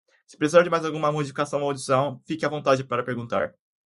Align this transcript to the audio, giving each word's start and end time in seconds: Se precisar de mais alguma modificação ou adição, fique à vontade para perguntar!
Se 0.25 0.35
precisar 0.35 0.63
de 0.63 0.69
mais 0.71 0.83
alguma 0.83 1.11
modificação 1.11 1.61
ou 1.61 1.69
adição, 1.69 2.19
fique 2.25 2.43
à 2.43 2.49
vontade 2.49 2.83
para 2.83 3.03
perguntar! 3.03 3.53